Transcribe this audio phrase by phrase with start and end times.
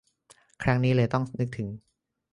[0.63, 1.67] ครั้งนี้เลยต้องนึกถึง